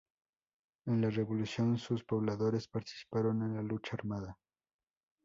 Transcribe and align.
En 0.87 0.99
la 0.99 1.11
Revolución, 1.11 1.77
sus 1.77 2.03
pobladores 2.03 2.67
participaron 2.67 3.43
en 3.43 3.53
la 3.53 3.61
lucha 3.61 3.93
armada. 3.97 4.35